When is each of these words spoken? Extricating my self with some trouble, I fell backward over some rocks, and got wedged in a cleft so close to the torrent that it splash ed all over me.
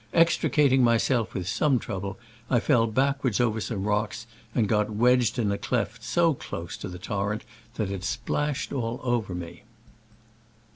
Extricating 0.15 0.83
my 0.83 0.97
self 0.97 1.35
with 1.35 1.47
some 1.47 1.77
trouble, 1.77 2.17
I 2.49 2.59
fell 2.59 2.87
backward 2.87 3.39
over 3.39 3.61
some 3.61 3.83
rocks, 3.83 4.25
and 4.55 4.67
got 4.67 4.89
wedged 4.89 5.37
in 5.37 5.51
a 5.51 5.59
cleft 5.59 6.03
so 6.03 6.33
close 6.33 6.75
to 6.77 6.87
the 6.87 6.97
torrent 6.97 7.45
that 7.75 7.91
it 7.91 8.03
splash 8.03 8.71
ed 8.71 8.73
all 8.75 8.99
over 9.03 9.35
me. 9.35 9.61